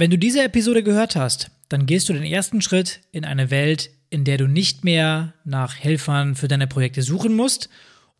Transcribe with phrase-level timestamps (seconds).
[0.00, 3.90] Wenn du diese Episode gehört hast, dann gehst du den ersten Schritt in eine Welt,
[4.10, 7.68] in der du nicht mehr nach Helfern für deine Projekte suchen musst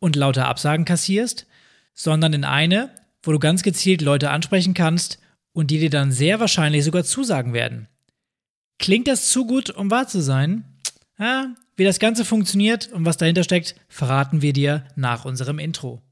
[0.01, 1.47] und lauter Absagen kassierst,
[1.95, 2.91] sondern in eine,
[3.23, 5.21] wo du ganz gezielt Leute ansprechen kannst
[5.53, 7.87] und die dir dann sehr wahrscheinlich sogar zusagen werden.
[8.81, 10.65] Klingt das zu gut, um wahr zu sein?
[11.17, 16.03] Ja, wie das Ganze funktioniert und was dahinter steckt, verraten wir dir nach unserem Intro.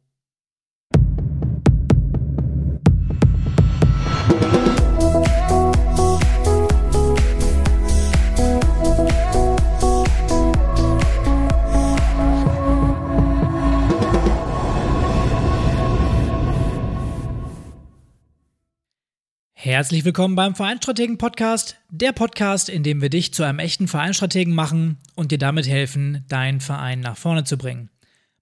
[19.76, 24.54] Herzlich willkommen beim Vereinsstrategen Podcast, der Podcast, in dem wir dich zu einem echten Vereinsstrategen
[24.54, 27.90] machen und dir damit helfen, deinen Verein nach vorne zu bringen.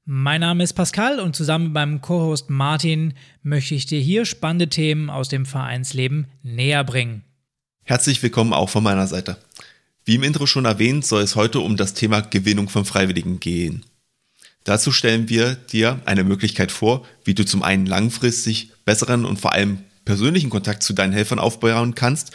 [0.05, 4.69] Mein Name ist Pascal und zusammen mit meinem Co-Host Martin möchte ich dir hier spannende
[4.69, 7.25] Themen aus dem Vereinsleben näher bringen.
[7.83, 9.37] Herzlich willkommen auch von meiner Seite.
[10.05, 13.85] Wie im Intro schon erwähnt, soll es heute um das Thema Gewinnung von Freiwilligen gehen.
[14.63, 19.53] Dazu stellen wir dir eine Möglichkeit vor, wie du zum einen langfristig besseren und vor
[19.53, 22.33] allem persönlichen Kontakt zu deinen Helfern aufbauen kannst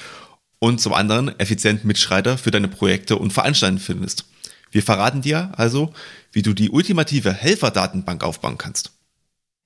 [0.60, 4.26] und zum anderen effizient Mitschreiter für deine Projekte und Veranstaltungen findest.
[4.72, 5.94] Wir verraten dir also,
[6.32, 8.92] wie du die ultimative Helferdatenbank aufbauen kannst.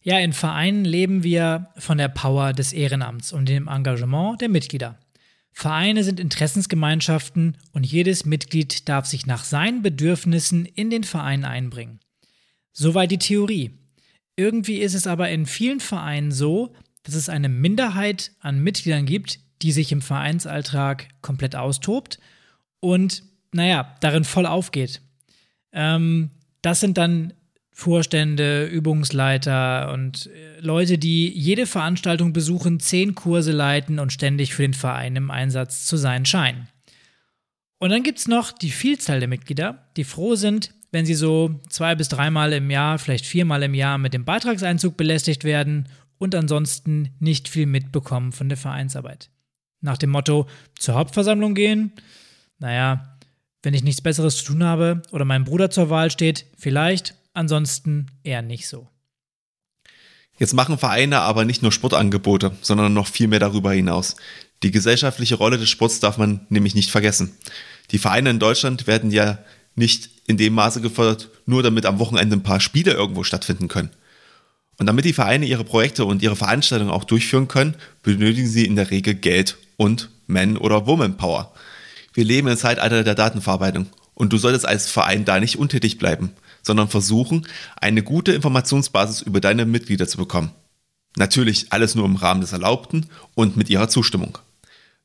[0.03, 4.99] Ja, in Vereinen leben wir von der Power des Ehrenamts und dem Engagement der Mitglieder.
[5.53, 11.99] Vereine sind Interessensgemeinschaften und jedes Mitglied darf sich nach seinen Bedürfnissen in den Verein einbringen.
[12.73, 13.71] Soweit die Theorie.
[14.35, 16.73] Irgendwie ist es aber in vielen Vereinen so,
[17.03, 22.19] dass es eine Minderheit an Mitgliedern gibt, die sich im Vereinsalltag komplett austobt
[22.79, 23.23] und,
[23.53, 25.01] naja, darin voll aufgeht.
[25.71, 27.33] Ähm, das sind dann
[27.71, 34.61] Vorstände, Übungsleiter und äh, Leute, die jede Veranstaltung besuchen, zehn Kurse leiten und ständig für
[34.61, 36.67] den Verein im Einsatz zu sein scheinen.
[37.79, 41.59] Und dann gibt es noch die Vielzahl der Mitglieder, die froh sind, wenn sie so
[41.69, 46.35] zwei bis dreimal im Jahr, vielleicht viermal im Jahr mit dem Beitragseinzug belästigt werden und
[46.35, 49.29] ansonsten nicht viel mitbekommen von der Vereinsarbeit.
[49.81, 50.47] Nach dem Motto,
[50.77, 51.91] zur Hauptversammlung gehen?
[52.59, 53.17] Naja,
[53.61, 58.07] wenn ich nichts Besseres zu tun habe oder mein Bruder zur Wahl steht, vielleicht, ansonsten
[58.23, 58.87] eher nicht so.
[60.37, 64.15] Jetzt machen Vereine aber nicht nur Sportangebote, sondern noch viel mehr darüber hinaus.
[64.63, 67.33] Die gesellschaftliche Rolle des Sports darf man nämlich nicht vergessen.
[67.91, 69.39] Die Vereine in Deutschland werden ja
[69.75, 73.89] nicht in dem Maße gefördert, nur damit am Wochenende ein paar Spiele irgendwo stattfinden können.
[74.77, 78.75] Und damit die Vereine ihre Projekte und ihre Veranstaltungen auch durchführen können, benötigen sie in
[78.75, 81.53] der Regel Geld und Man- oder Woman-Power.
[82.13, 86.31] Wir leben im Zeitalter der Datenverarbeitung und du solltest als Verein da nicht untätig bleiben,
[86.61, 90.51] sondern versuchen, eine gute Informationsbasis über deine Mitglieder zu bekommen.
[91.15, 94.37] Natürlich alles nur im Rahmen des Erlaubten und mit ihrer Zustimmung.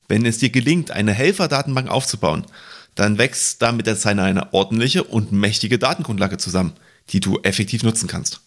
[0.06, 2.46] Wenn es dir gelingt, eine Helferdatenbank aufzubauen,
[2.94, 6.72] dann wächst damit der Zeit eine ordentliche und mächtige Datengrundlage zusammen,
[7.10, 8.40] die du effektiv nutzen kannst.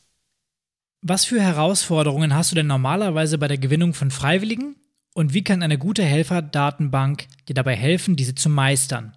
[1.04, 4.76] Was für Herausforderungen hast du denn normalerweise bei der Gewinnung von Freiwilligen
[5.16, 9.16] und wie kann eine gute Helferdatenbank dir dabei helfen, diese zu meistern?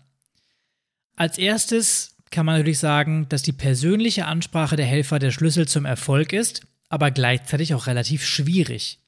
[1.15, 5.85] Als erstes kann man natürlich sagen, dass die persönliche Ansprache der Helfer der Schlüssel zum
[5.85, 8.99] Erfolg ist, aber gleichzeitig auch relativ schwierig.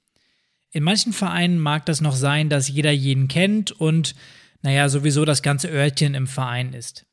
[0.71, 4.15] In manchen Vereinen mag das noch sein, dass jeder jeden kennt und,
[4.61, 7.07] naja, sowieso das ganze Örtchen im Verein ist.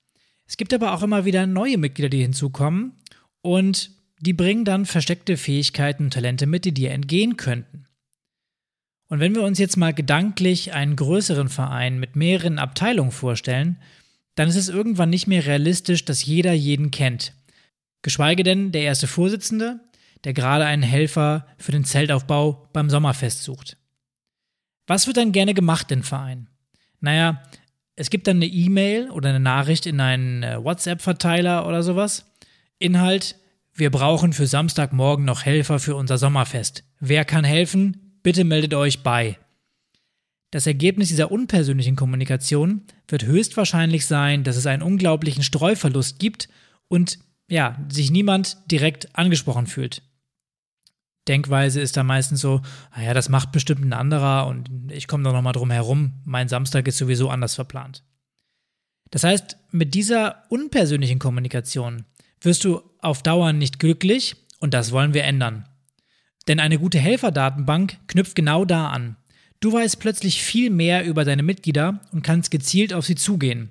[0.46, 2.98] Es gibt aber auch immer wieder neue Mitglieder, die hinzukommen
[3.42, 3.92] und
[4.26, 7.86] die bringen dann versteckte Fähigkeiten und Talente mit, die dir entgehen könnten.
[9.10, 13.78] Und wenn wir uns jetzt mal gedanklich einen größeren Verein mit mehreren Abteilungen vorstellen,
[14.36, 17.34] dann ist es irgendwann nicht mehr realistisch, dass jeder jeden kennt.
[18.02, 19.82] Geschweige denn der erste Vorsitzende,
[20.24, 23.78] der gerade einen Helfer für den Zeltaufbau beim Sommerfest sucht.
[24.88, 26.48] Was wird dann gerne gemacht im Verein?
[27.02, 27.44] Naja,
[27.96, 32.26] es gibt dann eine E-Mail oder eine Nachricht in einen äh, WhatsApp-Verteiler oder sowas.
[32.80, 33.36] Inhalt,
[33.74, 36.84] wir brauchen für Samstagmorgen noch Helfer für unser Sommerfest.
[37.00, 38.20] Wer kann helfen?
[38.22, 39.40] Bitte meldet euch bei.
[40.52, 46.48] Das Ergebnis dieser unpersönlichen Kommunikation wird höchstwahrscheinlich sein, dass es einen unglaublichen Streuverlust gibt
[46.88, 47.18] und
[47.50, 50.04] ja, sich niemand direkt angesprochen fühlt.
[51.28, 52.62] Denkweise ist da meistens so,
[52.96, 56.50] naja, ah das macht bestimmt ein anderer und ich komme doch nochmal drum herum, mein
[56.50, 58.04] Samstag ist sowieso anders verplant.
[59.10, 62.06] Das heißt, mit dieser unpersönlichen Kommunikation
[62.44, 65.68] wirst du auf Dauer nicht glücklich und das wollen wir ändern.
[66.48, 69.18] Denn eine gute Helferdatenbank knüpft genau da an.
[69.60, 73.70] Du weißt plötzlich viel mehr über deine Mitglieder und kannst gezielt auf sie zugehen.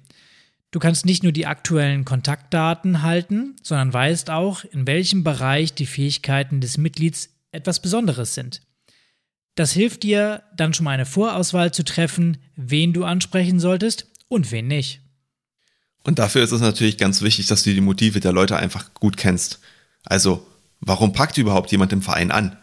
[0.71, 5.85] Du kannst nicht nur die aktuellen Kontaktdaten halten, sondern weißt auch, in welchem Bereich die
[5.85, 8.63] Fähigkeiten des Mitglieds etwas Besonderes sind.
[9.55, 14.51] Das hilft dir, dann schon mal eine Vorauswahl zu treffen, wen du ansprechen solltest und
[14.51, 15.02] wen nicht.
[16.05, 19.17] Und dafür ist es natürlich ganz wichtig, dass du die Motive der Leute einfach gut
[19.17, 19.61] kennst.
[20.05, 20.47] Also,
[20.81, 22.57] warum packt überhaupt jemand im Verein an?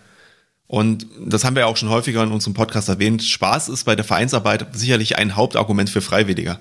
[0.68, 3.24] Und das haben wir auch schon häufiger in unserem Podcast erwähnt.
[3.24, 6.60] Spaß ist bei der Vereinsarbeit sicherlich ein Hauptargument für Freiwilliger.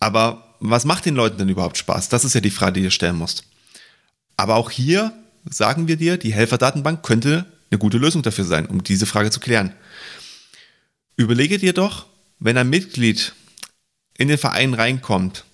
[0.00, 2.08] Aber was macht den Leuten denn überhaupt Spaß?
[2.08, 3.44] Das ist ja die Frage, die du stellen musst.
[4.36, 5.12] Aber auch hier
[5.50, 9.40] sagen wir dir, die Helferdatenbank könnte eine gute Lösung dafür sein, um diese Frage zu
[9.40, 9.74] klären.
[11.16, 12.06] Überlege dir doch,
[12.38, 13.34] wenn ein Mitglied
[14.16, 15.44] in den Verein reinkommt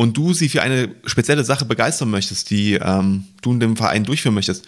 [0.00, 4.04] und du sie für eine spezielle Sache begeistern möchtest, die ähm, du in dem Verein
[4.04, 4.64] durchführen möchtest,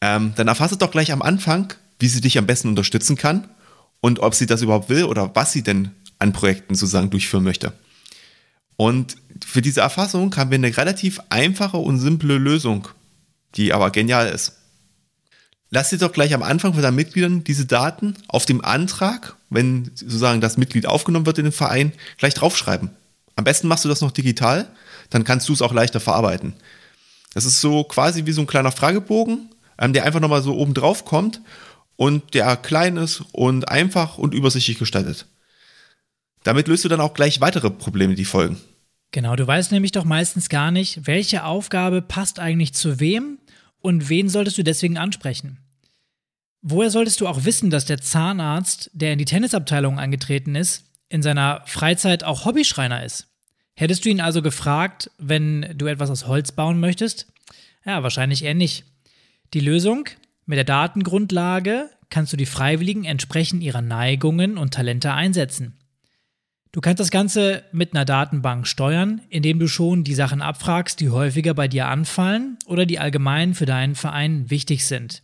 [0.00, 3.48] ähm, dann erfasse doch gleich am Anfang, wie sie dich am besten unterstützen kann
[4.00, 7.72] und ob sie das überhaupt will oder was sie denn an Projekten sozusagen durchführen möchte.
[8.74, 9.14] Und
[9.46, 12.88] für diese Erfassung haben wir eine relativ einfache und simple Lösung,
[13.54, 14.54] die aber genial ist.
[15.70, 19.92] Lass dir doch gleich am Anfang von deinen Mitgliedern diese Daten auf dem Antrag, wenn
[19.94, 22.90] sozusagen das Mitglied aufgenommen wird in den Verein, gleich draufschreiben.
[23.38, 24.68] Am besten machst du das noch digital,
[25.10, 26.54] dann kannst du es auch leichter verarbeiten.
[27.34, 30.74] Das ist so quasi wie so ein kleiner Fragebogen, ähm, der einfach nochmal so oben
[30.74, 31.40] drauf kommt
[31.94, 35.26] und der klein ist und einfach und übersichtlich gestaltet.
[36.42, 38.58] Damit löst du dann auch gleich weitere Probleme, die folgen.
[39.12, 43.38] Genau, du weißt nämlich doch meistens gar nicht, welche Aufgabe passt eigentlich zu wem
[43.78, 45.58] und wen solltest du deswegen ansprechen?
[46.60, 51.22] Woher solltest du auch wissen, dass der Zahnarzt, der in die Tennisabteilung angetreten ist, in
[51.22, 53.27] seiner Freizeit auch Hobbyschreiner ist?
[53.78, 57.32] Hättest du ihn also gefragt, wenn du etwas aus Holz bauen möchtest?
[57.86, 58.84] Ja, wahrscheinlich eher nicht.
[59.54, 60.08] Die Lösung?
[60.46, 65.78] Mit der Datengrundlage kannst du die Freiwilligen entsprechend ihrer Neigungen und Talente einsetzen.
[66.72, 71.10] Du kannst das Ganze mit einer Datenbank steuern, indem du schon die Sachen abfragst, die
[71.10, 75.22] häufiger bei dir anfallen oder die allgemein für deinen Verein wichtig sind.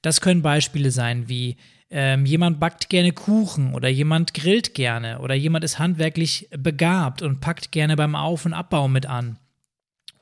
[0.00, 1.56] Das können Beispiele sein wie
[1.90, 7.40] ähm, jemand backt gerne Kuchen oder jemand grillt gerne oder jemand ist handwerklich begabt und
[7.40, 9.38] packt gerne beim Auf- und Abbau mit an.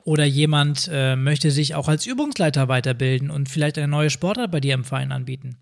[0.03, 4.59] Oder jemand äh, möchte sich auch als Übungsleiter weiterbilden und vielleicht eine neue Sportart bei
[4.59, 5.57] dir im Verein anbieten.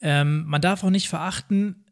[0.00, 1.84] Ähm, man darf auch nicht verachten,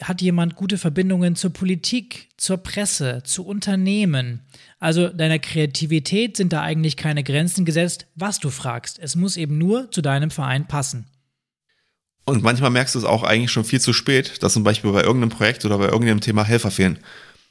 [0.00, 4.42] hat jemand gute Verbindungen zur Politik, zur Presse, zu Unternehmen?
[4.78, 8.98] Also deiner Kreativität sind da eigentlich keine Grenzen gesetzt, was du fragst.
[8.98, 11.06] Es muss eben nur zu deinem Verein passen.
[12.30, 15.02] Und manchmal merkst du es auch eigentlich schon viel zu spät, dass zum Beispiel bei
[15.02, 17.00] irgendeinem Projekt oder bei irgendeinem Thema Helfer fehlen.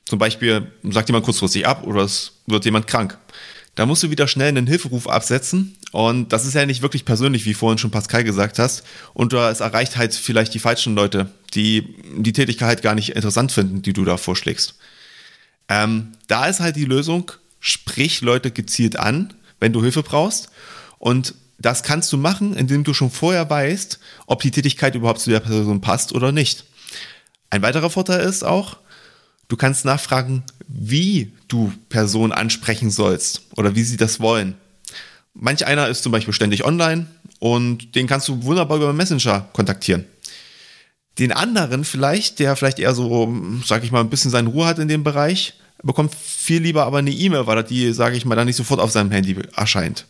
[0.06, 3.18] Zum Beispiel sagt jemand kurzfristig ab oder es wird jemand krank.
[3.76, 5.76] Da musst du wieder schnell einen Hilferuf absetzen.
[5.92, 8.84] Und das ist ja nicht wirklich persönlich, wie vorhin schon Pascal gesagt hast.
[9.14, 13.82] Und es erreicht halt vielleicht die falschen Leute, die die Tätigkeit gar nicht interessant finden,
[13.82, 14.76] die du da vorschlägst.
[15.68, 20.50] Ähm, da ist halt die Lösung, sprich Leute gezielt an, wenn du Hilfe brauchst.
[21.00, 25.30] Und das kannst du machen, indem du schon vorher weißt, ob die Tätigkeit überhaupt zu
[25.30, 26.66] der Person passt oder nicht.
[27.50, 28.78] Ein weiterer Vorteil ist auch,
[29.50, 34.56] Du kannst nachfragen, wie du Personen ansprechen sollst oder wie sie das wollen.
[35.34, 37.08] Manch einer ist zum Beispiel ständig online
[37.40, 40.06] und den kannst du wunderbar über Messenger kontaktieren.
[41.18, 43.36] Den anderen vielleicht, der vielleicht eher so,
[43.66, 47.00] sag ich mal, ein bisschen seine Ruhe hat in dem Bereich, bekommt viel lieber aber
[47.00, 50.06] eine E-Mail, weil er die, sage ich mal, dann nicht sofort auf seinem Handy erscheint.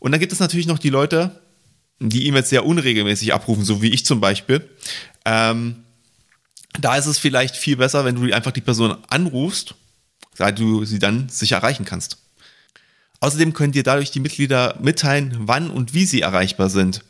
[0.00, 1.40] Und dann gibt es natürlich noch die Leute,
[2.00, 4.68] die E-Mails sehr unregelmäßig abrufen, so wie ich zum Beispiel.
[5.24, 5.84] Ähm,
[6.80, 9.74] da ist es vielleicht viel besser, wenn du einfach die Person anrufst,
[10.36, 12.18] da du sie dann sicher erreichen kannst.
[13.20, 17.04] Außerdem können dir dadurch die Mitglieder mitteilen, wann und wie sie erreichbar sind.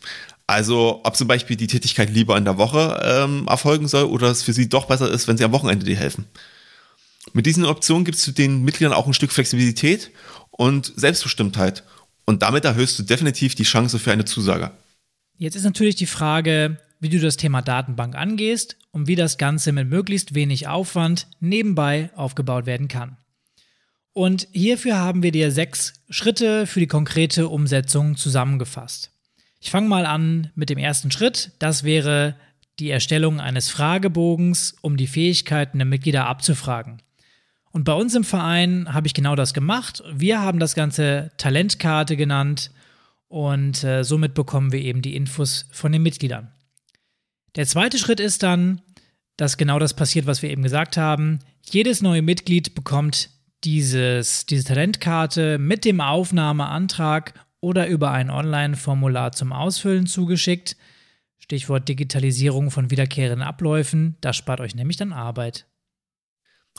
[0.49, 4.43] Also ob zum Beispiel die Tätigkeit lieber in der Woche ähm, erfolgen soll oder es
[4.43, 6.27] für sie doch besser ist, wenn sie am Wochenende dir helfen.
[7.33, 10.11] Mit diesen Optionen gibst du den Mitgliedern auch ein Stück Flexibilität
[10.51, 11.85] und Selbstbestimmtheit.
[12.25, 14.71] Und damit erhöhst du definitiv die Chance für eine Zusage.
[15.37, 19.73] Jetzt ist natürlich die Frage, wie du das Thema Datenbank angehst und wie das Ganze
[19.73, 23.17] mit möglichst wenig Aufwand nebenbei aufgebaut werden kann.
[24.13, 29.13] Und hierfür haben wir dir sechs Schritte für die konkrete Umsetzung zusammengefasst.
[29.61, 31.53] Ich fange mal an mit dem ersten Schritt.
[31.59, 32.37] Das wäre
[32.79, 37.03] die Erstellung eines Fragebogens, um die Fähigkeiten der Mitglieder abzufragen.
[37.73, 40.03] Und bei uns im Verein habe ich genau das gemacht.
[40.13, 42.73] Wir haben das Ganze Talentkarte genannt
[43.29, 46.51] und äh, somit bekommen wir eben die Infos von den Mitgliedern.
[47.55, 48.81] Der zweite Schritt ist dann,
[49.37, 51.39] dass genau das passiert, was wir eben gesagt haben.
[51.63, 53.31] Jedes neue Mitglied bekommt
[53.65, 60.77] dieses, diese Talentkarte mit dem Aufnahmeantrag oder über ein Online-Formular zum Ausfüllen zugeschickt.
[61.39, 64.17] Stichwort Digitalisierung von wiederkehrenden Abläufen.
[64.21, 65.67] Das spart euch nämlich dann Arbeit.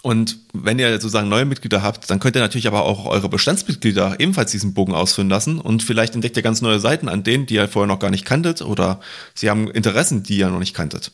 [0.01, 4.19] Und wenn ihr sozusagen neue Mitglieder habt, dann könnt ihr natürlich aber auch eure Bestandsmitglieder
[4.19, 7.55] ebenfalls diesen Bogen ausfüllen lassen und vielleicht entdeckt ihr ganz neue Seiten an denen, die
[7.55, 8.99] ihr vorher noch gar nicht kanntet oder
[9.35, 11.11] sie haben Interessen, die ihr noch nicht kanntet.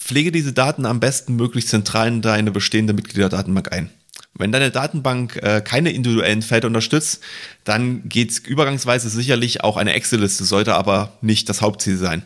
[0.00, 3.90] Pflege diese Daten am besten möglichst zentral in deine bestehende Mitgliederdatenbank ein.
[4.34, 7.22] Wenn deine Datenbank äh, keine individuellen Felder unterstützt,
[7.64, 12.22] dann geht übergangsweise sicherlich auch eine Excel-Liste, sollte aber nicht das Hauptziel sein.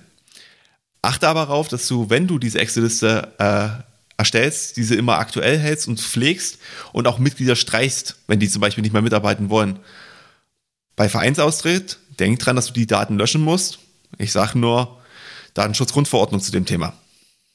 [1.00, 3.91] Achte aber darauf, dass du, wenn du diese Excel-Liste äh,
[4.22, 6.58] erstellst, diese immer aktuell hältst und pflegst
[6.92, 9.80] und auch Mitglieder streichst, wenn die zum Beispiel nicht mehr mitarbeiten wollen.
[10.94, 13.80] Bei Vereinsaustritt, denk dran, dass du die Daten löschen musst.
[14.18, 15.00] Ich sage nur
[15.54, 16.94] Datenschutzgrundverordnung zu dem Thema.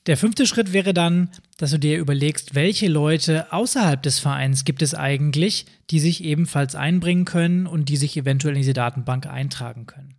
[0.07, 4.81] Der fünfte Schritt wäre dann, dass du dir überlegst, welche Leute außerhalb des Vereins gibt
[4.81, 9.85] es eigentlich, die sich ebenfalls einbringen können und die sich eventuell in diese Datenbank eintragen
[9.85, 10.15] können.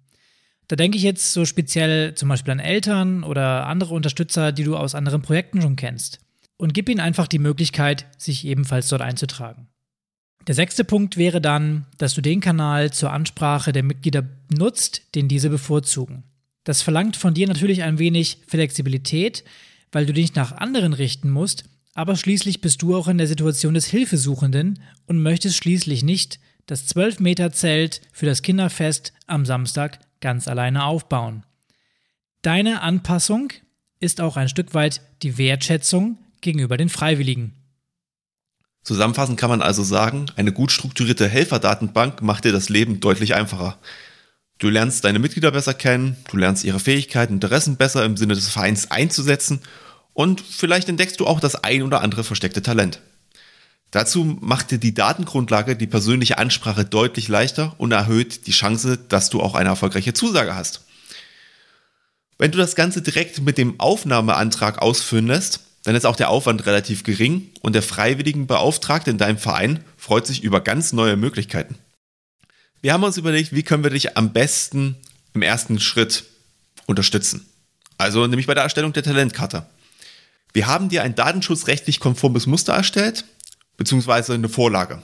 [0.67, 4.76] Da denke ich jetzt so speziell zum Beispiel an Eltern oder andere Unterstützer, die du
[4.76, 6.21] aus anderen Projekten schon kennst
[6.59, 9.69] und gib ihnen einfach die Möglichkeit, sich ebenfalls dort einzutragen.
[10.47, 15.29] Der sechste Punkt wäre dann, dass du den Kanal zur Ansprache der Mitglieder nutzt, den
[15.29, 16.25] diese bevorzugen.
[16.65, 19.45] Das verlangt von dir natürlich ein wenig Flexibilität,
[19.93, 23.75] weil du dich nach anderen richten musst, aber schließlich bist du auch in der Situation
[23.75, 29.99] des Hilfesuchenden und möchtest schließlich nicht das 12 Meter Zelt für das Kinderfest am Samstag
[30.21, 31.45] ganz alleine aufbauen.
[32.43, 33.53] Deine Anpassung
[34.00, 37.54] ist auch ein Stück weit die Wertschätzung gegenüber den Freiwilligen.
[38.83, 43.78] Zusammenfassend kann man also sagen, eine gut strukturierte Helferdatenbank macht dir das Leben deutlich einfacher.
[44.59, 48.35] Du lernst deine Mitglieder besser kennen, du lernst ihre Fähigkeiten, und Interessen besser im Sinne
[48.35, 49.61] des Vereins einzusetzen
[50.14, 53.00] und vielleicht entdeckst du auch das ein oder andere versteckte Talent.
[53.90, 59.30] Dazu macht dir die Datengrundlage die persönliche Ansprache deutlich leichter und erhöht die Chance, dass
[59.30, 60.83] du auch eine erfolgreiche Zusage hast.
[62.37, 66.66] Wenn du das Ganze direkt mit dem Aufnahmeantrag ausführen lässt, dann ist auch der Aufwand
[66.66, 71.76] relativ gering und der Freiwilligenbeauftragte in deinem Verein freut sich über ganz neue Möglichkeiten.
[72.83, 74.97] Wir haben uns überlegt, wie können wir dich am besten
[75.33, 76.25] im ersten Schritt
[76.85, 77.49] unterstützen.
[77.97, 79.64] Also nämlich bei der Erstellung der Talentkarte.
[80.52, 83.25] Wir haben dir ein datenschutzrechtlich konformes Muster erstellt,
[83.78, 85.02] beziehungsweise eine Vorlage.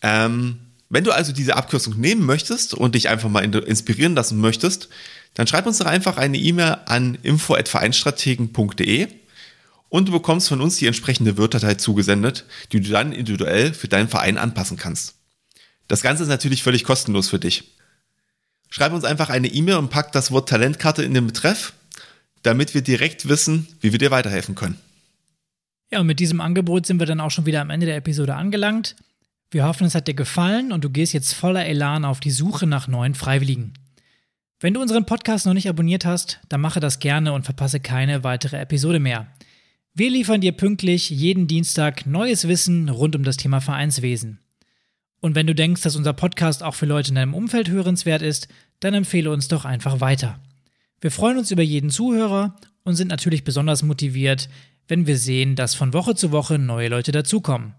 [0.00, 4.88] Ähm, wenn du also diese Abkürzung nehmen möchtest und dich einfach mal inspirieren lassen möchtest,
[5.34, 9.08] dann schreib uns doch einfach eine E-Mail an info@vereinstrategen.de
[9.88, 14.08] und du bekommst von uns die entsprechende Word-Datei zugesendet, die du dann individuell für deinen
[14.08, 15.14] Verein anpassen kannst.
[15.88, 17.74] Das Ganze ist natürlich völlig kostenlos für dich.
[18.68, 21.72] Schreib uns einfach eine E-Mail und pack das Wort Talentkarte in den Betreff,
[22.42, 24.78] damit wir direkt wissen, wie wir dir weiterhelfen können.
[25.90, 28.34] Ja, und mit diesem Angebot sind wir dann auch schon wieder am Ende der Episode
[28.34, 28.94] angelangt.
[29.50, 32.66] Wir hoffen, es hat dir gefallen und du gehst jetzt voller Elan auf die Suche
[32.66, 33.72] nach neuen Freiwilligen.
[34.60, 38.24] Wenn du unseren Podcast noch nicht abonniert hast, dann mache das gerne und verpasse keine
[38.24, 39.28] weitere Episode mehr.
[39.94, 44.38] Wir liefern dir pünktlich jeden Dienstag neues Wissen rund um das Thema Vereinswesen.
[45.20, 48.48] Und wenn du denkst, dass unser Podcast auch für Leute in deinem Umfeld hörenswert ist,
[48.80, 50.38] dann empfehle uns doch einfach weiter.
[51.00, 54.48] Wir freuen uns über jeden Zuhörer und sind natürlich besonders motiviert,
[54.86, 57.74] wenn wir sehen, dass von Woche zu Woche neue Leute dazukommen.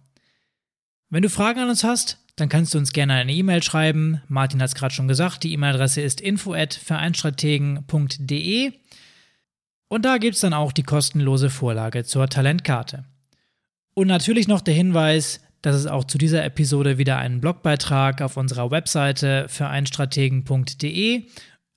[1.09, 4.21] Wenn du Fragen an uns hast, dann kannst du uns gerne eine E-Mail schreiben.
[4.27, 8.73] Martin hat es gerade schon gesagt, die E-Mail-Adresse ist info@vereinstrategen.de.
[9.89, 13.05] Und da gibt es dann auch die kostenlose Vorlage zur Talentkarte.
[13.95, 18.37] Und natürlich noch der Hinweis, dass es auch zu dieser Episode wieder einen Blogbeitrag auf
[18.37, 21.23] unserer Webseite vereinstrategen.de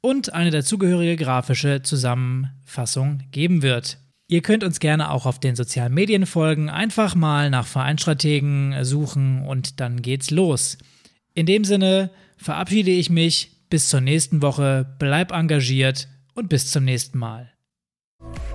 [0.02, 3.99] und eine dazugehörige grafische Zusammenfassung geben wird.
[4.28, 9.47] Ihr könnt uns gerne auch auf den sozialen Medien folgen, einfach mal nach Vereinstrategen suchen
[9.47, 10.78] und dann geht's los.
[11.35, 16.85] In dem Sinne verabschiede ich mich, bis zur nächsten Woche, bleib engagiert und bis zum
[16.85, 17.52] nächsten Mal.
[18.25, 18.52] you